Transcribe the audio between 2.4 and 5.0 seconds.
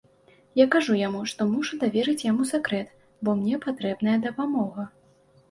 сакрэт, бо мне патрэбная дапамога.